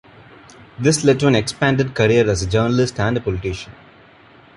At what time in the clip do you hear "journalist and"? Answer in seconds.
2.47-3.23